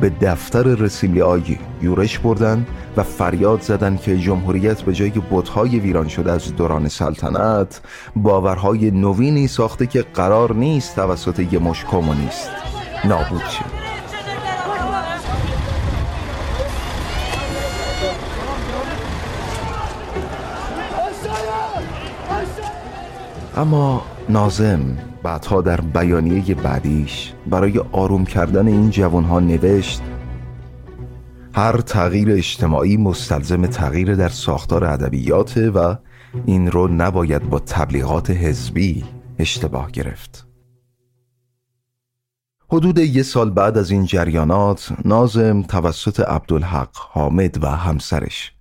[0.02, 2.66] به دفتر رسیلیای یورش بردن
[2.98, 7.82] و فریاد زدند که جمهوریت به جای بتهای ویران شده از دوران سلطنت
[8.16, 12.50] باورهای نوینی ساخته که قرار نیست توسط یه مش کمونیست
[13.06, 13.93] نابود شد.
[23.58, 30.02] اما نازم بعدها در بیانیه بعدیش برای آروم کردن این جوانها نوشت
[31.56, 35.98] هر تغییر اجتماعی مستلزم تغییر در ساختار ادبیات و
[36.46, 39.04] این رو نباید با تبلیغات حزبی
[39.40, 40.48] اشتباه گرفت.
[42.72, 48.52] حدود یه سال بعد از این جریانات نازم توسط عبدالحق حامد و همسرش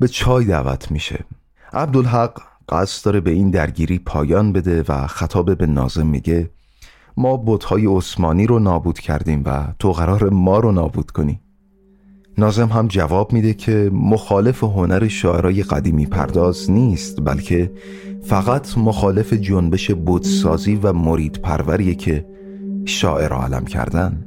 [0.00, 1.24] به چای دعوت میشه.
[1.72, 6.50] عبدالحق قصد داره به این درگیری پایان بده و خطاب به نازم میگه
[7.16, 11.40] ما بتهای عثمانی رو نابود کردیم و تو قرار ما رو نابود کنی.
[12.38, 17.72] نازم هم جواب میده که مخالف هنر شاعرای قدیمی پرداز نیست بلکه
[18.22, 22.26] فقط مخالف جنبش بودسازی و مرید پروریه که
[22.84, 24.24] شاعر علم کردن.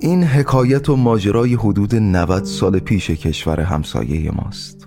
[0.00, 4.77] این حکایت و ماجرای حدود 90 سال پیش کشور همسایه ماست.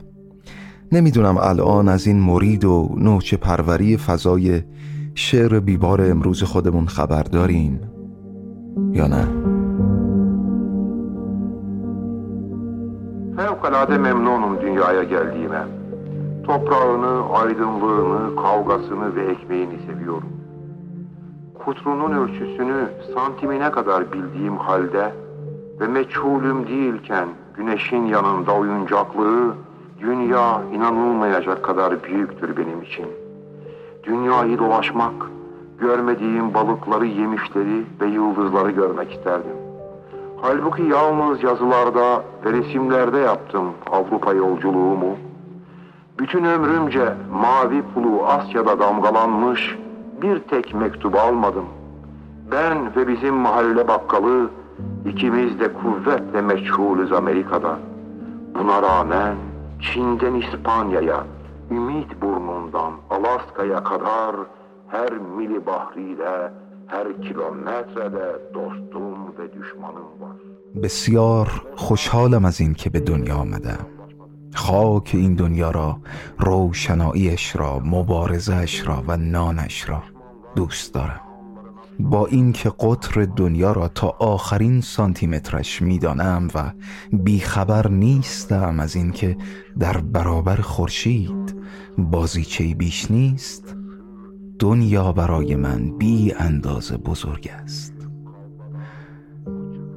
[0.92, 4.62] نمیدونم الان از این مرید و نوچه پروری فضای
[5.14, 7.80] شعر بیبار امروز خودمون خبر دارین
[8.92, 9.28] یا نه
[13.36, 15.62] Fevkalade memnunum dünyaya geldiğime.
[16.46, 20.28] Toprağını, aydınlığını, kavgasını ve ekmeğini seviyorum.
[21.64, 25.12] Kutrunun ölçüsünü santimine kadar bildiğim halde
[25.80, 29.54] ve meçhulüm değilken güneşin yanında oyuncaklığı
[30.01, 33.05] Dünya inanılmayacak kadar büyüktür benim için.
[34.03, 35.13] Dünyayı dolaşmak,
[35.79, 39.55] görmediğim balıkları, yemişleri ve yıldızları görmek isterdim.
[40.41, 45.15] Halbuki yalnız yazılarda ve resimlerde yaptım Avrupa yolculuğumu.
[46.19, 49.77] Bütün ömrümce mavi pulu Asya'da damgalanmış
[50.21, 51.65] bir tek mektubu almadım.
[52.51, 54.49] Ben ve bizim mahalle bakkalı
[55.05, 57.79] ikimiz de kuvvetle meçhulüz Amerika'da.
[58.59, 59.35] Buna rağmen
[59.81, 61.25] Çin'den İspanya'ya,
[61.71, 64.35] Ümit burnundan Alaska'ya kadar
[64.87, 66.51] her mili bahriyle,
[66.87, 70.37] her kilometrede dostum ve düşmanım var.
[70.83, 73.85] بسیار خوشحالم از این که به دنیا آمدم
[74.55, 75.97] خاک این دنیا را
[76.39, 80.03] روشناییش را مبارزش را و نانش را
[80.55, 81.30] دوست دارم
[81.99, 86.71] با اینکه قطر دنیا را تا آخرین سانتیمترش می‌دانم و
[87.13, 89.37] بیخبر نیستم از اینکه
[89.79, 91.55] در برابر خورشید
[91.97, 93.75] بازیچه بیش نیست
[94.59, 97.93] دنیا برای من بی اندازه بزرگ است.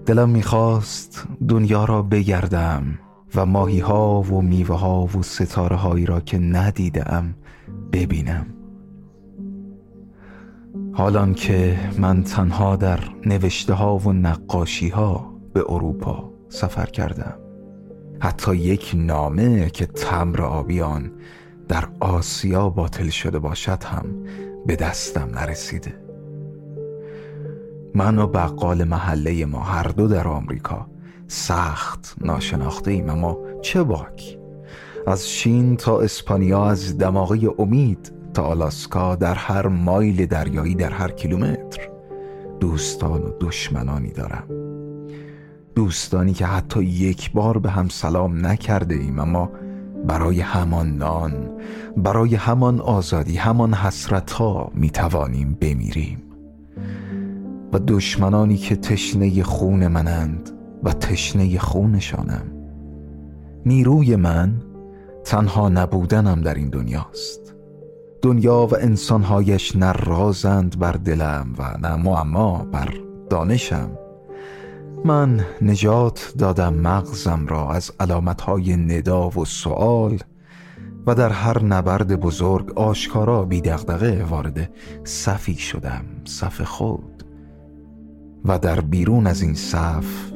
[0.07, 2.99] دلم می‌خواست دنیا را بگردم
[3.35, 7.35] و ماهی ها و میوه ها و ستاره هایی را که ندیدم
[7.93, 8.47] ببینم.
[10.97, 17.35] حالان که من تنها در نوشته ها و نقاشی ها به اروپا سفر کردم.
[18.21, 21.13] حتی یک نامه که تمر آبیان
[21.69, 24.05] در آسیا باطل شده باشد هم
[24.67, 26.01] به دستم نرسیده.
[27.95, 30.87] من و بقال محله ما هر دو در آمریکا
[31.27, 34.39] سخت ناشناخته ایم اما چه باک؟
[35.07, 41.11] از شین تا اسپانیا از دماغه امید تا آلاسکا در هر مایل دریایی در هر
[41.11, 41.89] کیلومتر.
[42.61, 44.45] دوستان و دشمنانی دارم.
[45.75, 49.51] دوستانی که حتی یک بار به هم سلام نکرده ایم اما
[50.07, 51.51] برای همان نان
[51.97, 56.23] برای همان آزادی همان حسرت ها می توانیم بمیریم.
[57.73, 60.51] و دشمنانی که تشنه خون منند
[60.85, 62.45] و تشنه خونشانم.
[63.67, 64.55] نیروی من
[65.25, 67.54] تنها نبودنم در این دنیاست.
[68.25, 72.95] دنیا و انسانهایش نه رازند بر دلم و نه معما بر
[73.31, 73.91] دانشم.
[75.05, 80.19] من نجات دادم مغزم را از علامتهای ندا و سوال
[81.07, 84.71] و در هر نبرد بزرگ آشکارا بی دغدغه وارد
[85.05, 87.25] صفی شدم صف خود.
[88.45, 90.33] و در بیرون از این صف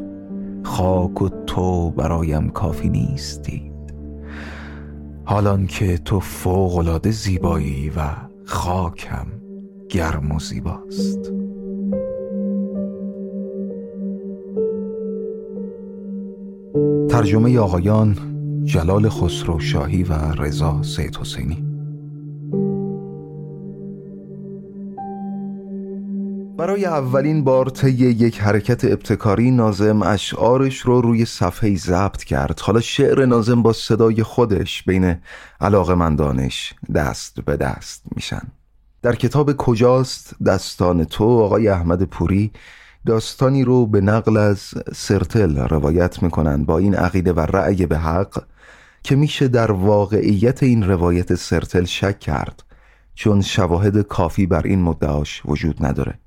[0.62, 3.78] خاک و تو برایم کافی نیستی.
[5.29, 8.01] حالان که تو فوقالعاده زیبایی و
[8.45, 9.26] خاکم
[9.89, 11.33] گرم و زیباست.
[17.09, 18.16] ترجمه آقایان
[18.64, 21.68] جلال خسرو شاهی و رضا سید حسینی.
[26.59, 32.61] برای اولین بار طی یک حرکت ابتکاری نازم اشعارش رو روی صفحه ضبط کرد.
[32.61, 35.16] حالا شعر نازم با صدای خودش بین
[35.61, 38.42] علاقه مندانش دست به دست میشن.
[39.02, 42.52] در کتاب کجاست دستان تو آقای احمد پوری
[43.06, 44.61] داستانی رو به نقل از
[44.94, 48.44] سرتل روایت می‌کنند با این عقیده و رأی به حق
[49.02, 52.62] که میشه در واقعیت این روایت سرتل شک کرد
[53.14, 56.18] چون شواهد کافی بر این مدعاش وجود نداره.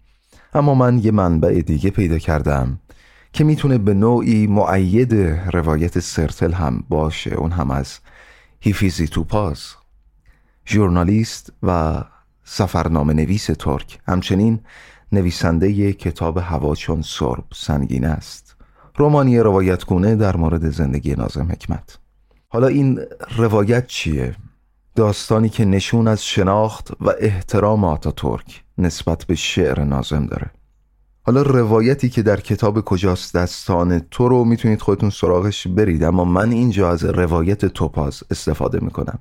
[0.54, 2.80] اما من یه منبع دیگه پیدا کردم
[3.34, 5.14] که می‌تونه به نوعی معید
[5.54, 7.36] روایت سرتل هم باشه.
[7.36, 7.99] اون هم از
[8.60, 9.66] هیفیزی توپاز
[10.68, 12.04] ژورنالیست و
[12.43, 13.99] سفرنامه نویس ترک.
[14.08, 14.60] همچنین
[15.12, 18.56] نویسنده کتاب هوا چون سرب سنگین است.
[18.95, 21.97] رومانی روایتگونه در مورد زندگی نازم حکمت.
[22.47, 22.99] حالا این
[23.38, 24.36] روایت چیه؟
[24.96, 30.52] داستانی که نشون از شناخت و احترام آتا ترک نسبت به شعر نازم داره.
[31.24, 36.52] حالا روایتی که در کتاب کجاست دستان تو رو می‌تونید خودتون سراغش برید اما من
[36.52, 39.20] اینجا از روایت توپاز استفاده می‌کنم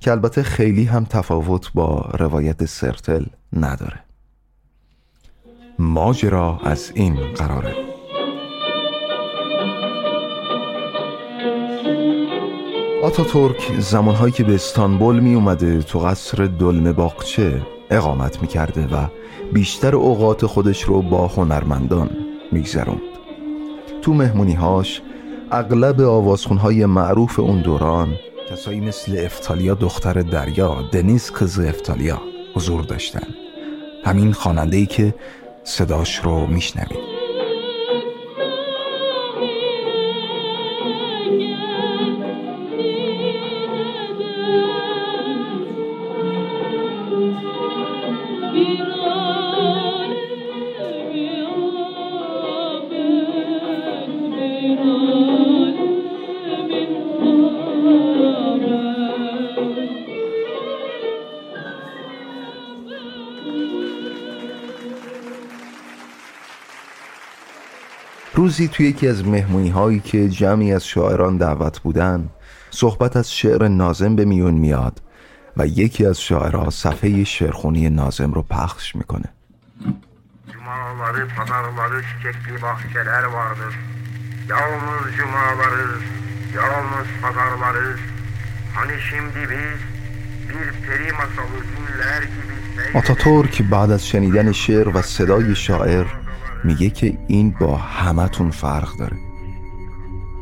[0.00, 4.04] که البته خیلی هم تفاوت با روایت سرتل نداره.
[5.78, 7.89] ماجرا از این قراره.
[13.02, 19.06] آتاتورک زمانهایی که به استانبول می اومده تو قصر دلم باغچه اقامت می کرده و
[19.52, 22.10] بیشتر اوقات خودش رو با هنرمندان
[22.52, 23.00] میگذروند.
[24.02, 25.02] تو مهمونیهاش
[25.50, 28.08] اغلب آوازخونهای معروف اون دوران
[28.50, 32.20] کسایی مثل افتالیا دختر دریا دنیز کز افتالیا
[32.54, 33.26] حضور داشتن.
[34.04, 35.14] همین خواننده ای که
[35.64, 37.19] صداش رو میشنوید.
[68.40, 72.28] روزی توی یکی از مهمونی هایی که جمعی از شاعران دعوت بودن
[72.70, 75.02] صحبت از شعر نازم به میون میاد
[75.56, 79.28] و یکی از شاعرها صفحه شعرخونی نازم رو پخش می‌کنه
[80.52, 83.74] Cumaları, pazarları, çiçekli bahçeler vardır.
[84.48, 85.88] Yalnız cumaları,
[86.54, 87.96] yalnız pazarları.
[88.74, 89.80] Hani şimdi biz
[90.48, 92.60] bir peri masalı günler gibi
[92.94, 96.06] آتاتورک بعد از شنیدن شعر و صدای شاعر
[96.64, 99.16] میگه که این با همتون فرق داره.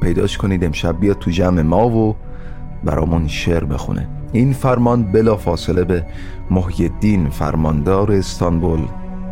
[0.03, 2.17] پیداش کنید امشب بیاد تو جمع ما و
[2.85, 4.09] برامون شعر بخونه.
[4.33, 6.07] این فرمان بلا فاصله به
[6.51, 8.87] محی الدین فرماندار استانبول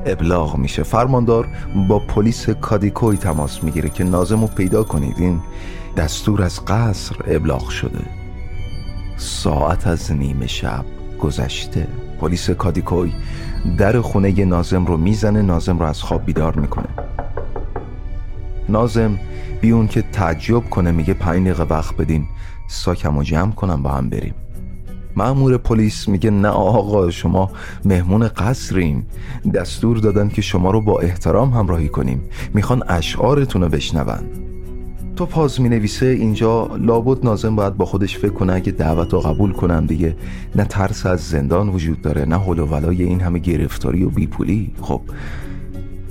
[0.06, 0.82] ابلاغ میشه.
[0.82, 1.48] فرماندار
[1.88, 5.14] با پلیس کادیکوی تماس می‌گیره که نازم رو پیدا کنید.
[5.18, 5.40] این
[5.96, 8.00] دستور از قصر ابلاغ شده.
[9.16, 10.84] ساعت از نیمه شب
[11.20, 11.88] گذشته.
[12.20, 13.12] پلیس کادیکوی
[13.78, 16.88] در خونه نازم رو می‌زنه نازم رو از خواب بیدار می‌کنه.
[18.68, 19.18] نازم
[19.60, 22.26] بیون که تعجب کنه میگه پنج دقیقه وقت بدین
[22.68, 24.34] ساکم و جمع کنم با هم بریم.
[25.16, 27.50] معمور پلیس میگه نه آقا شما
[27.84, 29.04] مهمون قصرین.
[29.54, 32.22] دستور دادن که شما رو با احترام همراهی کنیم.
[32.54, 34.45] می‌خوان اشعارتون رو بشنون.
[35.16, 39.20] تو پاز می نویسه اینجا لابد نازم باید با خودش فکر کنه اگه دعوت رو
[39.20, 40.16] قبول کنم دیگه.
[40.54, 44.70] نه ترس از زندان وجود داره نه حل و ولای این همه گرفتاری و بیپولی.
[44.80, 45.00] خب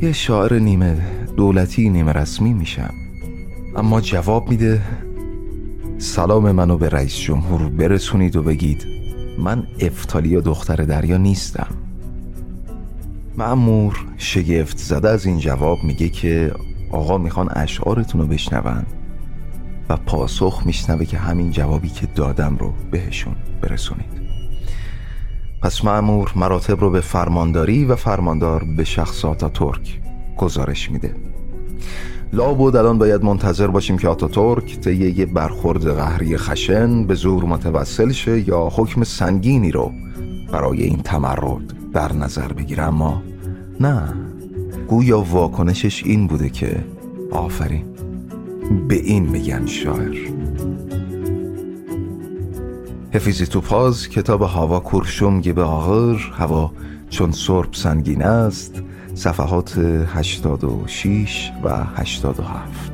[0.01, 0.97] یه شاعر نیمه
[1.37, 2.93] دولتی نیمه رسمی میشم.
[3.75, 4.81] اما جواب میده
[5.97, 8.85] سلام منو به رئیس جمهور برسونید و بگید
[9.39, 11.67] من افتالیا دختر دریا نیستم.
[13.37, 16.51] معمور شگفت زده از این جواب میگه که
[16.95, 18.85] آقا می‌خوان اشعارتون رو بشنون
[19.89, 24.25] و پاسخ میشنوه که همین جوابی که دادم رو بهشون برسونید.
[25.61, 29.21] پس معمور مراتب رو به فرمانداری و فرماندار به شخص
[29.53, 30.01] ترک
[30.37, 31.15] گزارش میده.
[32.33, 38.11] لابد الان باید منتظر باشیم که آتاتورک طی یه برخورد قهری خشن به زور متوسل
[38.11, 39.91] شه یا حکم سنگینی رو
[40.51, 42.83] برای این تمرد در نظر بگیره.
[42.83, 43.23] اما
[43.79, 44.13] نه.
[44.87, 46.85] گویا واکنشش این بوده که
[47.31, 47.85] آفرین.
[48.87, 50.17] به این میگن شاعر.
[53.13, 56.71] حفیزی توپاز کتاب هوا کرشم به آغر هوا
[57.09, 58.81] چون سرب سنگین است.
[59.13, 62.91] صفحات 86 و 87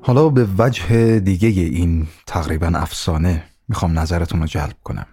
[0.00, 5.06] حالا به وجه دیگه این تقریبا افسانه می‌خوام نظرتون رو جلب کنم.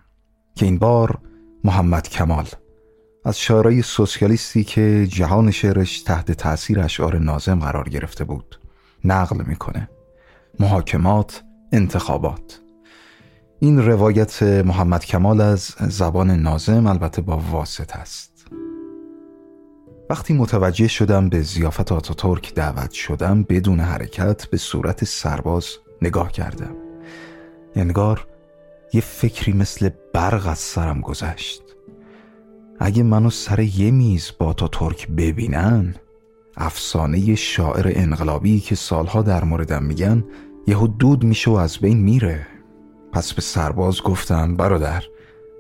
[0.56, 1.18] که این بار
[1.64, 2.46] محمد کمال.
[3.26, 8.60] از شعرهای سوسیالیستی که جهان شعرش تحت تأثیر اشعار نازم قرار گرفته بود
[9.04, 9.90] نقل می‌کنه.
[10.60, 12.62] محاکمات انتخابات.
[13.60, 18.48] این روایت محمد کمال از زبان نازم البته با واسط است.
[20.10, 25.66] وقتی متوجه شدم به زیافت آتاتورک دعوت شدم بدون حرکت به صورت سرباز
[26.02, 26.76] نگاه کردم.
[27.76, 28.28] انگار
[28.94, 31.62] یه فکری مثل برق از سرم گذشت.
[32.80, 35.96] اگه منو سر یه میز با آتاتورک ببینن
[36.58, 40.24] افسانه شاعر انقلابی که سالها در موردم میگن
[40.68, 42.48] یهو دود میشه و از بین میره.
[43.12, 45.04] پس به سرباز گفتم برادر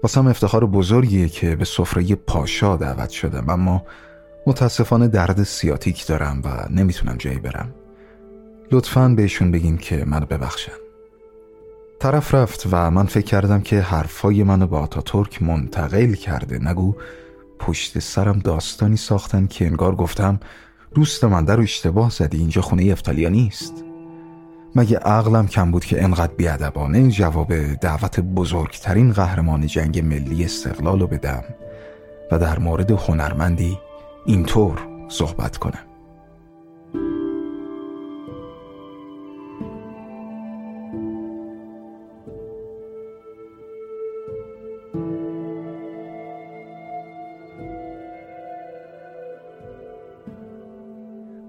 [0.03, 3.83] واسم افتخار بزرگیه که به سفره پاشا دعوت شدم اما
[4.47, 7.73] متاسفانه درد سیاتیک دارم و نمی‌تونم جایی برم.
[8.71, 10.84] لطفا بهشون بگین که منو ببخشن.
[12.05, 16.59] طرف رفت و من فکر کردم که حرفای منو با آتاتورک منتقل کرده.
[16.59, 16.95] نگو
[17.59, 20.39] پشت سرم داستانی ساختن که انگار گفتم
[20.95, 23.83] دوست من در اشتباه زدی اینجا خونه افتالیا نیست.
[24.75, 31.07] مگه عقلم کم بود که انقدر بیادبانه؟ جواب دعوت بزرگترین قهرمان جنگ ملی استقلال رو
[31.07, 31.43] بدم
[32.31, 33.79] و در مورد هنرمندی
[34.25, 35.94] اینطور صحبت کنم.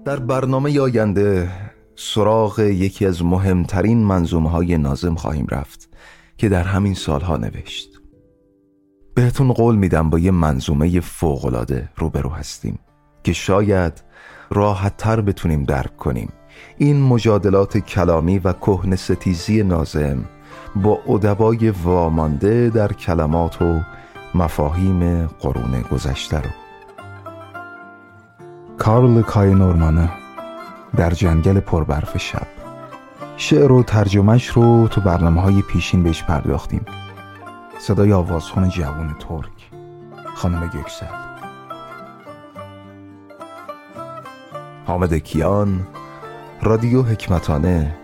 [0.07, 1.49] در برنامه آینده
[1.95, 5.89] سراغ یکی از مهمترین منظومه های نازم خواهیم رفت
[6.37, 7.89] که در همین سالها نوشت.
[9.15, 12.79] بهتون قول میدم با یه منظومه فوقلاده روبرو هستیم
[13.23, 14.03] که شاید
[14.49, 16.29] راحت تر بتونیم درک کنیم.
[16.77, 20.25] این مجادلات کلامی و کهن ستیزی نازم
[20.75, 23.79] با ادبای وامانده در کلمات و
[24.35, 26.66] مفاهیم قرون گذشته رو.
[28.77, 30.09] کارل کای نورمانه
[30.95, 32.47] در جنگل پربرف شب.
[33.37, 36.85] شعر و ترجمهش رو تو برنامه های پیشین بهش پرداختیم.
[37.79, 39.71] صدای آوازخون جوان ترک.
[40.35, 41.05] خانم گکسل
[44.85, 45.87] حامد کیان
[46.61, 47.95] رادیو حکمتانه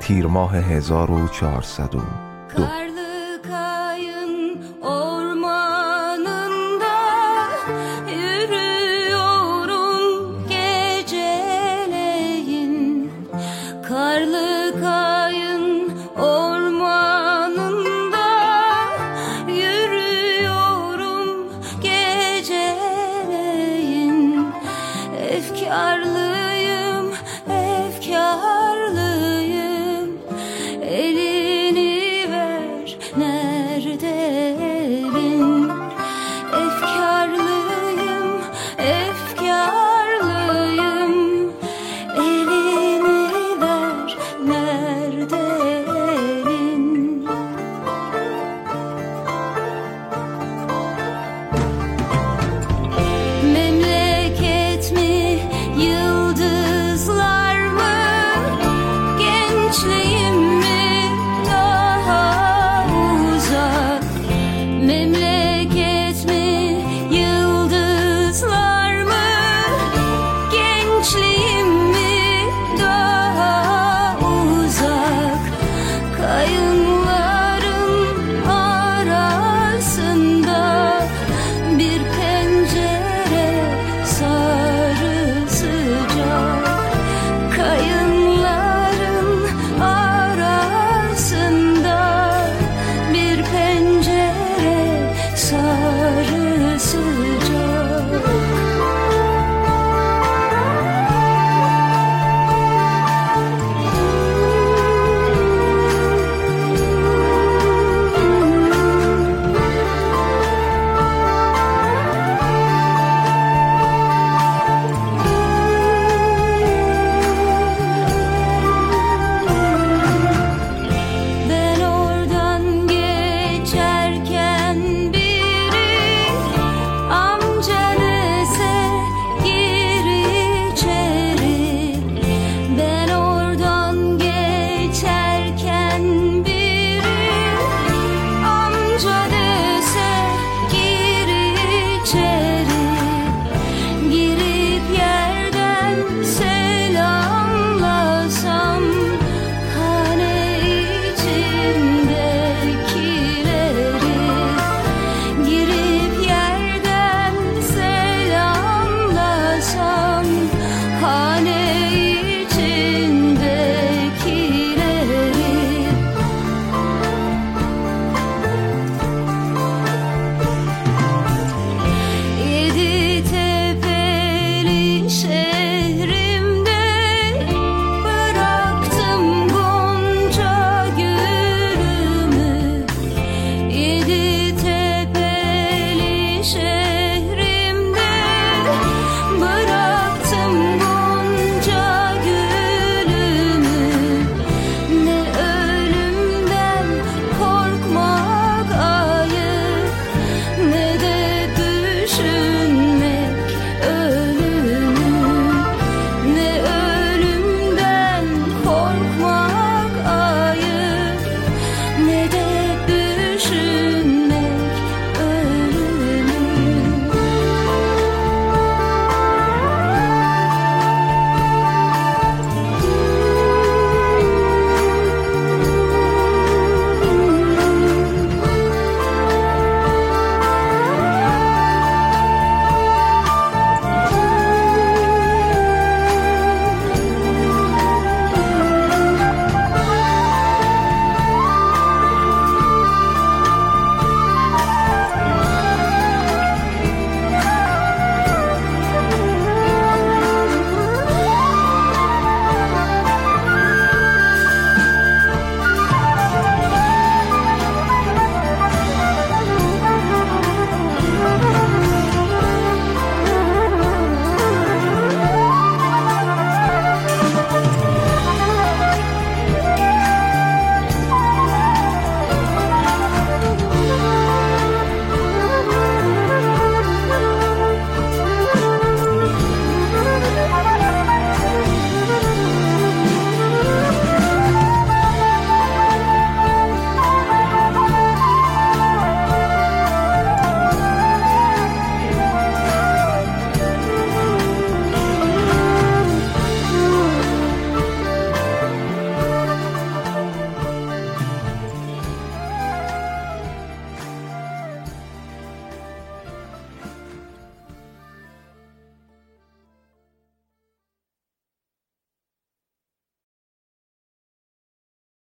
[0.00, 2.00] تیر ماه 1402